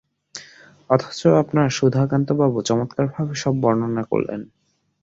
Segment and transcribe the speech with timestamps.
[0.89, 4.41] অথচ আপনার সুধাকান্তবাবু চমৎকারভাবে সব বর্ণনা করলেন।